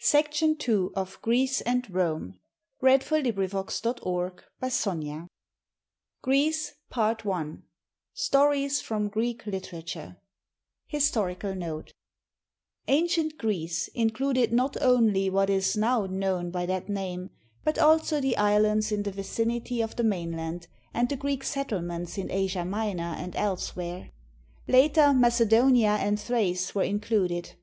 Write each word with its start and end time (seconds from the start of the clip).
s 0.00 0.14
Rochegrosse 0.14 0.94
540 0.94 1.46
Justinian 1.46 1.76
in 2.80 2.80
Council... 2.80 3.20
Jean 3.20 3.24
Joseph 3.36 3.50
Benjamin 3.50 3.50
Constant 3.50 3.98
548 4.62 5.20
GREECE 6.22 6.74
I 7.28 7.58
STORIES 8.14 8.80
FROM 8.80 9.08
GREEK 9.08 9.44
LITERATURE 9.44 10.16
HISTORICAL 10.86 11.54
NOTE 11.54 11.92
Ancient 12.88 13.36
Greece 13.36 13.88
included 13.88 14.54
not 14.54 14.80
only 14.80 15.28
what 15.28 15.50
is 15.50 15.76
now 15.76 16.06
known 16.06 16.50
by 16.50 16.64
that 16.64 16.88
name, 16.88 17.28
but 17.62 17.78
also 17.78 18.22
the 18.22 18.38
islands 18.38 18.90
in 18.90 19.02
the 19.02 19.12
vicinity 19.12 19.82
of 19.82 19.96
the 19.96 20.02
main 20.02 20.32
land, 20.32 20.66
and 20.94 21.10
the 21.10 21.16
Greek 21.16 21.44
settlements 21.44 22.16
in 22.16 22.30
Asia 22.30 22.64
Minor 22.64 23.14
and 23.18 23.36
elsewhere. 23.36 24.12
Later, 24.66 25.12
Macedonia 25.12 25.96
and 26.00 26.18
Thrace 26.18 26.74
were 26.74 26.84
included. 26.84 27.54